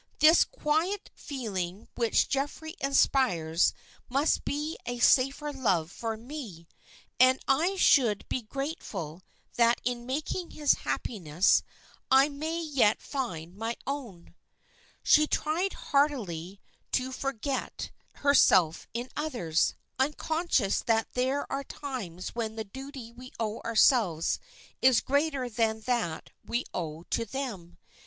[0.17, 3.71] This quiet feeling which Geoffrey inspires
[4.09, 6.67] must be a safer love for me,
[7.19, 9.21] and I should be grateful
[9.57, 11.61] that in making his happiness
[12.09, 14.33] I may yet find my own."
[15.03, 16.59] She tried heartily
[16.93, 23.59] to forget herself in others, unconscious that there are times when the duty we owe
[23.59, 24.39] ourselves
[24.81, 27.77] is greater than that we owe to them.